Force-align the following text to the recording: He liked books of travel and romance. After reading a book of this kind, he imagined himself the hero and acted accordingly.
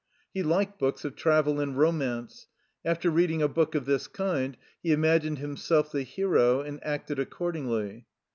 He 0.33 0.41
liked 0.41 0.79
books 0.79 1.05
of 1.05 1.15
travel 1.15 1.59
and 1.59 1.77
romance. 1.77 2.47
After 2.83 3.11
reading 3.11 3.43
a 3.43 3.47
book 3.47 3.75
of 3.75 3.85
this 3.85 4.07
kind, 4.07 4.57
he 4.81 4.91
imagined 4.93 5.37
himself 5.37 5.91
the 5.91 6.01
hero 6.01 6.61
and 6.61 6.83
acted 6.83 7.19
accordingly. 7.19 8.07